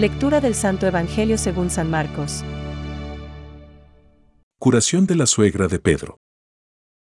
Lectura 0.00 0.40
del 0.40 0.54
Santo 0.54 0.86
Evangelio 0.86 1.36
según 1.36 1.68
San 1.68 1.90
Marcos. 1.90 2.42
Curación 4.58 5.04
de 5.04 5.14
la 5.14 5.26
suegra 5.26 5.68
de 5.68 5.78
Pedro. 5.78 6.16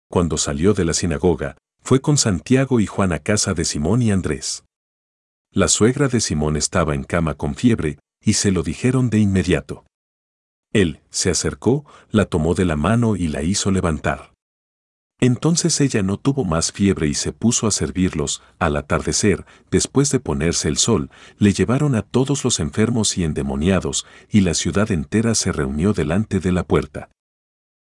Cuando 0.09 0.38
salió 0.38 0.74
de 0.74 0.84
la 0.84 0.95
sinagoga, 0.95 1.56
fue 1.82 2.00
con 2.00 2.16
Santiago 2.16 2.78
y 2.78 2.86
Juan 2.86 3.12
a 3.12 3.18
casa 3.18 3.52
de 3.52 3.64
Simón 3.64 4.00
y 4.00 4.12
Andrés. 4.12 4.62
La 5.50 5.66
suegra 5.66 6.06
de 6.06 6.20
Simón 6.20 6.56
estaba 6.56 6.95
en 6.95 7.02
cama 7.02 7.34
con 7.34 7.56
fiebre, 7.56 7.98
y 8.24 8.34
se 8.34 8.52
lo 8.52 8.62
dijeron 8.62 9.11
de 9.11 9.18
inmediato. 9.18 9.84
Él 10.72 11.00
se 11.11 11.30
acercó, 11.30 11.84
la 12.11 12.27
tomó 12.27 12.55
de 12.55 12.64
la 12.64 12.77
mano 12.77 13.16
y 13.16 13.27
la 13.27 13.42
hizo 13.42 13.72
levantar. 13.72 14.34
Entonces 15.24 15.80
ella 15.80 16.02
no 16.02 16.19
tuvo 16.19 16.45
más 16.45 16.70
fiebre 16.70 17.06
y 17.06 17.14
se 17.14 17.33
puso 17.33 17.66
a 17.66 17.70
servirlos. 17.70 18.42
Al 18.59 18.77
atardecer, 18.77 19.47
después 19.70 20.10
de 20.10 20.20
ponerse 20.20 20.69
el 20.69 20.77
sol, 20.77 21.10
le 21.38 21.55
llevaron 21.55 21.95
a 21.95 22.02
todos 22.02 22.45
los 22.45 22.60
enfermos 22.60 23.16
y 23.16 23.24
endemoniados, 23.24 24.05
y 24.28 24.42
la 24.42 24.52
ciudad 24.52 24.91
entera 24.91 25.34
se 25.34 25.50
reunió 25.50 25.95
delante 25.95 26.41
de 26.41 26.52
la 26.52 26.64
puerta. 26.64 27.09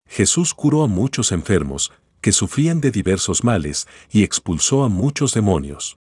Jesús 0.10 0.56
curó 0.56 0.82
a 0.82 0.88
muchos 0.88 1.32
enfermos, 1.32 1.92
que 2.22 2.32
sufrían 2.32 2.82
de 2.82 2.90
diversos 2.90 3.44
males, 3.44 3.88
y 4.10 4.24
expulsó 4.24 4.84
a 4.84 4.90
muchos 4.90 5.36
demonios. 5.36 5.96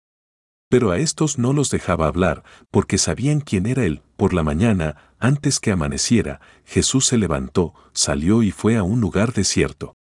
Pero 0.71 0.89
a 0.89 0.97
estos 0.97 1.37
no 1.37 1.53
los 1.53 1.69
dejaba 1.69 2.07
hablar, 2.07 2.43
porque 2.71 2.97
sabían 2.97 3.41
quién 3.41 3.67
era 3.67 3.85
él. 3.85 4.01
Por 4.15 4.33
la 4.33 4.41
mañana, 4.41 5.13
antes 5.19 5.59
que 5.59 5.71
amaneciera, 5.71 6.41
Jesús 6.65 7.05
se 7.05 7.19
levantó, 7.19 7.75
salió 7.93 8.41
y 8.41 8.49
fue 8.49 8.75
a 8.75 8.81
un 8.81 9.01
lugar 9.01 9.33
desierto. 9.33 9.93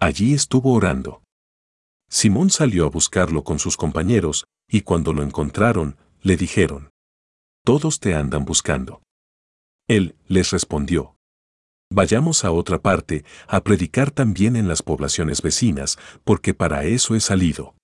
Allí 0.00 0.32
estuvo 0.32 0.74
orando. 0.74 1.22
Simón 2.08 2.50
salió 2.50 2.86
a 2.86 2.90
buscarlo 2.90 3.42
con 3.42 3.58
sus 3.58 3.76
compañeros, 3.76 4.44
y 4.68 4.82
cuando 4.82 5.12
lo 5.12 5.24
encontraron, 5.24 5.96
le 6.22 6.36
dijeron, 6.36 6.90
Todos 7.64 7.98
te 7.98 8.14
andan 8.14 8.44
buscando. 8.44 9.02
Él 9.88 10.14
les 10.28 10.50
respondió, 10.50 11.16
Vayamos 11.90 12.44
a 12.44 12.52
otra 12.52 12.78
parte, 12.78 13.24
a 13.48 13.62
predicar 13.62 14.10
también 14.10 14.56
en 14.56 14.68
las 14.68 14.82
poblaciones 14.82 15.42
vecinas, 15.42 15.98
porque 16.22 16.54
para 16.54 16.84
eso 16.84 17.16
he 17.16 17.20
salido. 17.20 17.74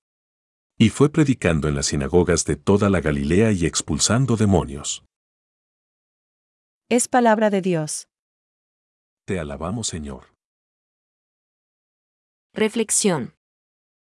Y 0.78 0.90
fue 0.90 1.10
predicando 1.10 1.68
en 1.68 1.74
las 1.74 1.86
sinagogas 1.86 2.44
de 2.44 2.56
toda 2.56 2.90
la 2.90 3.00
Galilea 3.00 3.52
y 3.52 3.66
expulsando 3.66 4.36
demonios. 4.36 5.04
Es 6.90 7.08
palabra 7.08 7.50
de 7.50 7.62
Dios. 7.62 8.08
Te 9.26 9.40
alabamos, 9.40 9.86
Señor. 9.88 10.33
Reflexión. 12.56 13.34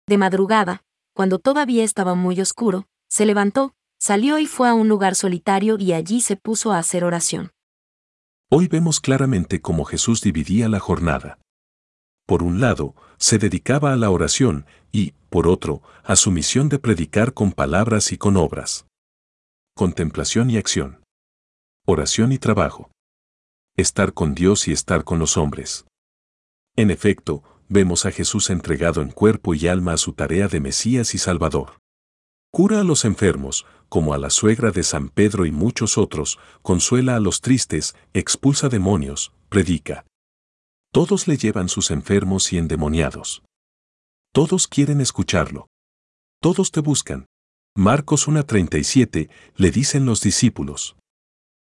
De 0.09 0.19
madrugada, 0.19 0.83
cuando 1.15 1.39
todavía 1.39 1.85
estaba 1.85 2.17
muy 2.17 2.41
oscuro, 2.41 2.89
se 3.09 3.25
levantó, 3.25 3.75
salió 4.01 4.41
y 4.41 4.47
fue 4.47 4.69
a 4.69 4.75
un 4.75 4.89
lugar 4.89 5.15
solitario 5.15 5.77
y 5.79 5.93
allí 5.93 6.21
se 6.21 6.35
puso 6.35 6.73
a 6.73 6.79
hacer 6.79 7.05
oración. 7.05 7.53
Hoy 8.51 8.67
vemos 8.67 8.99
claramente 8.99 9.61
cómo 9.61 9.85
Jesús 9.85 10.21
dividía 10.21 10.69
la 10.69 10.81
jornada. 10.81 11.39
Por 12.27 12.43
un 12.43 12.61
lado, 12.61 12.97
se 13.19 13.39
dedicaba 13.39 13.93
a 13.93 13.97
la 13.97 14.11
oración 14.11 14.67
y, 14.91 15.13
por 15.29 15.47
otro, 15.47 15.83
a 16.03 16.17
su 16.17 16.33
misión 16.33 16.69
de 16.69 16.81
predicar 16.81 17.33
con 17.33 17.53
palabras 17.53 18.11
y 18.11 18.19
con 18.19 18.37
obras. 18.37 18.85
Contemplación 19.77 20.51
y 20.51 20.57
acción. 20.57 21.05
Oración 21.87 22.33
y 22.33 22.39
trabajo. 22.39 22.91
Estar 23.77 24.13
con 24.13 24.35
Dios 24.35 24.67
y 24.67 24.73
estar 24.73 25.05
con 25.05 25.21
los 25.21 25.37
hombres. 25.37 25.87
En 26.77 26.91
efecto, 26.91 27.45
vemos 27.71 28.05
a 28.05 28.11
Jesús 28.11 28.51
entregado 28.51 29.01
en 29.01 29.11
cuerpo 29.11 29.55
y 29.55 29.69
alma 29.69 29.95
a 29.95 29.97
su 29.97 30.13
tarea 30.13 30.49
de 30.49 30.61
Mesías 30.61 31.15
y 31.15 31.19
Salvador. 31.19 31.79
Cura 32.53 32.81
a 32.81 32.85
los 32.85 33.05
enfermos, 33.05 33.65
como 33.89 34.13
a 34.13 34.19
la 34.19 34.29
suegra 34.29 34.73
de 34.73 34.83
San 34.83 35.09
Pedro 35.09 35.47
y 35.47 35.53
muchos 35.53 35.97
otros, 35.97 36.39
consuela 36.63 37.15
a 37.15 37.21
los 37.21 37.41
tristes, 37.41 37.95
expulsa 38.13 38.69
demonios, 38.69 39.33
predica. 39.49 40.05
Todos 40.93 41.29
le 41.29 41.37
llevan 41.37 41.69
sus 41.69 41.93
enfermos 41.93 42.53
y 42.53 42.59
endemoniados. 42.59 43.45
Todos 44.33 44.67
quieren 44.67 45.01
escucharlo. 45.01 45.69
Todos 46.43 46.73
te 46.73 46.81
buscan. 46.81 47.27
Marcos 47.77 48.27
1.37 48.27 49.31
le 49.55 49.71
dicen 49.71 50.07
los 50.07 50.21
discípulos. 50.21 50.97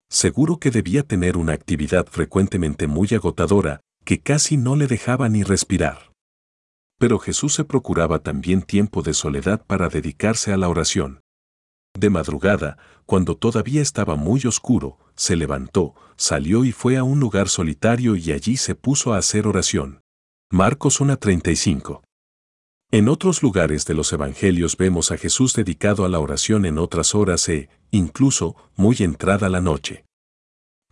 Seguro 0.08 0.58
que 0.58 0.70
debía 0.70 1.02
tener 1.02 1.36
una 1.36 1.52
actividad 1.52 2.06
frecuentemente 2.06 2.86
muy 2.86 3.08
agotadora, 3.12 3.82
que 4.04 4.20
casi 4.20 4.56
no 4.56 4.76
le 4.76 4.86
dejaba 4.86 5.28
ni 5.28 5.42
respirar. 5.42 6.12
Pero 6.98 7.18
Jesús 7.18 7.54
se 7.54 7.64
procuraba 7.64 8.20
también 8.20 8.62
tiempo 8.62 9.02
de 9.02 9.14
soledad 9.14 9.64
para 9.66 9.88
dedicarse 9.88 10.52
a 10.52 10.56
la 10.56 10.68
oración. 10.68 11.20
De 11.98 12.10
madrugada, 12.10 12.78
cuando 13.06 13.36
todavía 13.36 13.82
estaba 13.82 14.16
muy 14.16 14.40
oscuro, 14.46 14.98
se 15.14 15.36
levantó, 15.36 15.94
salió 16.16 16.64
y 16.64 16.72
fue 16.72 16.96
a 16.96 17.04
un 17.04 17.20
lugar 17.20 17.48
solitario 17.48 18.16
y 18.16 18.32
allí 18.32 18.56
se 18.56 18.74
puso 18.74 19.12
a 19.12 19.18
hacer 19.18 19.46
oración. 19.46 20.00
Marcos 20.50 21.00
1.35. 21.00 22.02
En 22.90 23.08
otros 23.08 23.42
lugares 23.42 23.84
de 23.86 23.94
los 23.94 24.12
Evangelios 24.12 24.76
vemos 24.76 25.12
a 25.12 25.16
Jesús 25.16 25.54
dedicado 25.54 26.04
a 26.04 26.08
la 26.08 26.20
oración 26.20 26.66
en 26.66 26.78
otras 26.78 27.14
horas 27.14 27.48
e, 27.48 27.68
incluso, 27.90 28.56
muy 28.76 28.96
entrada 29.00 29.48
la 29.48 29.60
noche 29.60 30.04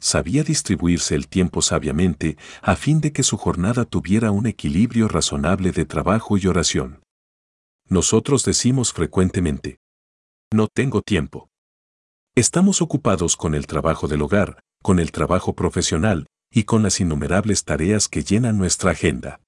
sabía 0.01 0.43
distribuirse 0.43 1.15
el 1.15 1.29
tiempo 1.29 1.63
sabiamente 1.63 2.37
a 2.63 2.75
fin 2.75 3.01
de 3.01 3.13
que 3.13 3.23
su 3.23 3.37
jornada 3.37 3.85
tuviera 3.85 4.33
un 4.33 4.47
equilibrio 4.47 5.07
razonable 5.07 5.71
de 5.71 5.85
trabajo 5.85 6.37
y 6.37 6.47
oración. 6.47 7.03
Nosotros 7.89 8.45
decimos 8.45 8.93
frecuentemente, 8.93 9.79
no 10.53 10.67
tengo 10.67 11.03
tiempo. 11.03 11.49
Estamos 12.35 12.83
ocupados 12.83 13.37
con 13.37 13.55
el 13.55 13.67
trabajo 13.67 14.09
del 14.09 14.23
hogar, 14.23 14.61
con 14.83 14.99
el 14.99 15.13
trabajo 15.13 15.55
profesional 15.55 16.27
y 16.53 16.65
con 16.65 16.83
las 16.83 17.01
innumerables 17.01 17.65
tareas 17.65 18.09
que 18.09 18.23
llenan 18.25 18.59
nuestra 18.59 18.93
agenda. 18.93 19.41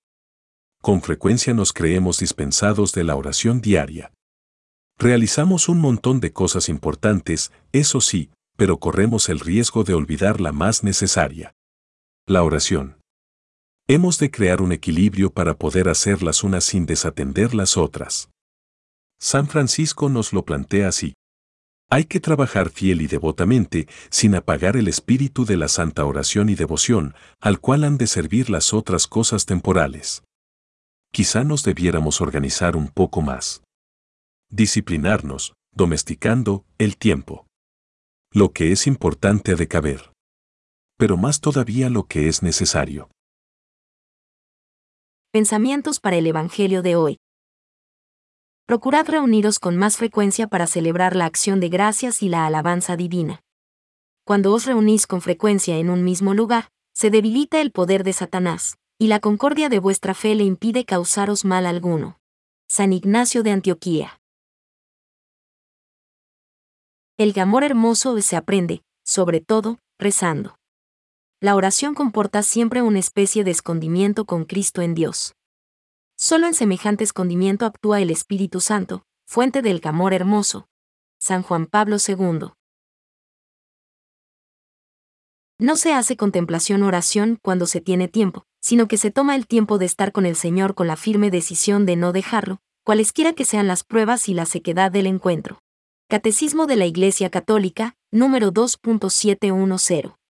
Con 0.81 1.01
frecuencia 1.01 1.55
nos 1.55 1.73
creemos 1.73 2.19
dispensados 2.19 2.93
de 2.93 3.05
la 3.05 3.17
oración 3.17 3.61
diaria. 3.61 4.13
Realizamos 4.99 5.69
un 5.69 5.81
montón 5.81 6.21
de 6.21 6.33
cosas 6.33 6.69
importantes, 6.69 7.53
eso 7.73 8.01
sí, 8.01 8.31
pero 8.63 8.79
corremos 8.79 9.29
el 9.29 9.41
riesgo 9.41 9.83
de 9.83 9.93
olvidar 9.93 10.41
la 10.41 10.53
más 10.53 10.85
necesaria. 10.85 11.53
La 12.29 12.45
oración. 12.45 13.01
Hemos 13.89 14.21
de 14.21 14.31
crear 14.31 14.63
un 14.63 14.71
equilibrio 14.71 15.33
para 15.33 15.59
poder 15.59 15.89
hacerlas 15.89 16.45
unas 16.45 16.63
sin 16.63 16.87
desatender 16.87 17.57
las 17.57 17.77
otras. 17.77 18.31
San 19.21 19.49
Francisco 19.49 20.09
nos 20.09 20.33
lo 20.33 20.45
plantea 20.45 20.87
así. 20.87 21.15
Hay 21.91 22.05
que 22.05 22.21
trabajar 22.21 22.71
fiel 22.71 23.03
y 23.03 23.09
devotamente, 23.09 23.89
sin 24.11 24.37
apagar 24.37 24.77
el 24.77 24.87
espíritu 24.87 25.45
de 25.45 25.57
la 25.57 25.67
santa 25.67 26.05
oración 26.05 26.49
y 26.49 26.55
devoción, 26.55 27.17
al 27.41 27.59
cual 27.59 27.83
han 27.83 27.99
de 27.99 28.07
servir 28.07 28.49
las 28.49 28.73
otras 28.73 29.09
cosas 29.09 29.45
temporales. 29.45 30.23
Quizá 31.11 31.43
nos 31.43 31.65
debiéramos 31.65 32.21
organizar 32.21 32.77
un 32.77 32.87
poco 32.87 33.23
más. 33.23 33.65
Disciplinarnos, 34.51 35.53
domesticando 35.75 36.65
el 36.79 36.97
tiempo 36.97 37.45
lo 38.35 38.53
que 38.53 38.73
es 38.73 38.87
importante 38.87 39.53
ha 39.53 39.57
de 39.57 39.69
caber. 39.69 40.13
Pero 40.97 41.17
más 41.17 41.41
todavía 41.41 41.91
lo 41.91 42.05
que 42.05 42.29
es 42.29 42.43
necesario. 42.43 43.11
Pensamientos 45.31 46.01
para 46.01 46.17
el 46.17 46.27
Evangelio 46.27 46.83
de 46.83 46.97
hoy. 46.97 47.19
Procurad 48.67 49.07
reuniros 49.07 49.59
con 49.59 49.77
más 49.77 49.97
frecuencia 49.97 50.47
para 50.47 50.67
celebrar 50.67 51.15
la 51.15 51.27
acción 51.27 51.61
de 51.61 51.69
gracias 51.69 52.23
y 52.23 52.29
la 52.29 52.47
alabanza 52.47 52.97
divina. 52.97 53.41
Cuando 54.25 54.53
os 54.53 54.65
reunís 54.65 55.07
con 55.07 55.21
frecuencia 55.21 55.77
en 55.79 55.91
un 55.91 56.05
mismo 56.05 56.33
lugar, 56.33 56.69
se 56.95 57.11
debilita 57.11 57.61
el 57.61 57.73
poder 57.73 58.05
de 58.05 58.13
Satanás, 58.13 58.79
y 58.99 59.09
la 59.09 59.21
concordia 59.21 59.69
de 59.69 59.79
vuestra 59.79 60.15
fe 60.15 60.35
le 60.35 60.45
impide 60.45 60.85
causaros 60.85 61.45
mal 61.45 61.67
alguno. 61.67 62.19
San 62.69 62.93
Ignacio 62.93 63.43
de 63.43 63.51
Antioquía. 63.51 64.22
El 67.23 67.39
amor 67.39 67.63
hermoso 67.63 68.21
se 68.21 68.35
aprende, 68.35 68.83
sobre 69.05 69.41
todo, 69.41 69.79
rezando. 69.97 70.57
La 71.41 71.55
oración 71.55 71.95
comporta 71.95 72.43
siempre 72.43 72.83
una 72.83 72.99
especie 72.99 73.45
de 73.45 73.53
escondimiento 73.53 74.25
con 74.25 74.45
Cristo 74.45 74.83
en 74.83 74.97
Dios. 74.97 75.33
Solo 76.19 76.49
en 76.49 76.55
semejante 76.55 77.05
escondimiento 77.05 77.65
actúa 77.65 78.01
el 78.01 78.11
Espíritu 78.11 78.61
Santo, 78.61 79.05
fuente 79.25 79.63
del 79.63 79.81
amor 79.85 80.15
hermoso. 80.15 80.67
San 81.21 81.45
Juan 81.45 81.67
Pablo 81.67 81.99
II. 82.05 82.55
No 85.61 85.77
se 85.77 85.93
hace 85.93 86.17
contemplación 86.17 86.83
oración 86.83 87.39
cuando 87.41 87.67
se 87.67 87.81
tiene 87.81 88.09
tiempo, 88.09 88.47
sino 88.61 88.89
que 88.89 88.97
se 88.97 89.13
toma 89.13 89.37
el 89.37 89.47
tiempo 89.47 89.79
de 89.79 89.87
estar 89.87 90.11
con 90.11 90.27
el 90.27 90.35
Señor 90.35 90.75
con 90.75 90.89
la 90.89 90.97
firme 90.97 91.31
decisión 91.31 91.87
de 91.87 91.95
no 91.95 92.11
dejarlo, 92.11 92.59
cualesquiera 92.83 93.33
que 93.33 93.45
sean 93.45 93.69
las 93.69 93.85
pruebas 93.85 94.29
y 94.29 94.35
la 94.35 94.45
sequedad 94.45 94.91
del 94.91 95.07
encuentro. 95.07 95.61
Catecismo 96.13 96.67
de 96.67 96.77
la 96.77 96.85
Iglesia 96.85 97.31
Católica, 97.31 97.97
número 98.11 98.53
2.710. 98.53 100.22